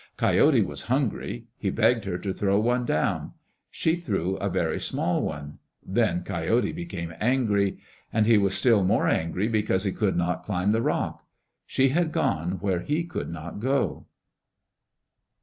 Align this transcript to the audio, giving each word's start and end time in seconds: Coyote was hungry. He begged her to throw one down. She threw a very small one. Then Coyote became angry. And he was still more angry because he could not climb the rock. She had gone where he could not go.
Coyote 0.17 0.63
was 0.63 0.81
hungry. 0.89 1.45
He 1.59 1.69
begged 1.69 2.05
her 2.05 2.17
to 2.17 2.33
throw 2.33 2.59
one 2.59 2.85
down. 2.87 3.33
She 3.69 3.97
threw 3.97 4.35
a 4.37 4.49
very 4.49 4.79
small 4.79 5.21
one. 5.21 5.59
Then 5.85 6.23
Coyote 6.23 6.71
became 6.71 7.13
angry. 7.19 7.77
And 8.11 8.25
he 8.25 8.39
was 8.39 8.55
still 8.55 8.83
more 8.83 9.07
angry 9.07 9.47
because 9.47 9.83
he 9.83 9.91
could 9.91 10.15
not 10.17 10.41
climb 10.41 10.71
the 10.71 10.81
rock. 10.81 11.23
She 11.67 11.89
had 11.89 12.11
gone 12.11 12.53
where 12.53 12.79
he 12.79 13.03
could 13.03 13.29
not 13.29 13.59
go. 13.59 14.07